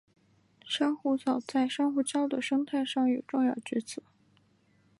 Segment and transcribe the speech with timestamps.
[0.65, 4.01] 珊瑚藻在珊瑚礁的生态上有重要角色。